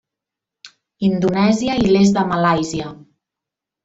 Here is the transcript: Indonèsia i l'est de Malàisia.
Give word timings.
Indonèsia 1.09 1.75
i 1.81 1.87
l'est 1.91 2.15
de 2.19 2.23
Malàisia. 2.31 2.89